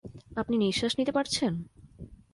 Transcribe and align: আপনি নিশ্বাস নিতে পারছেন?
আপনি 0.35 0.55
নিশ্বাস 0.57 0.93
নিতে 0.99 1.11
পারছেন? 1.11 1.53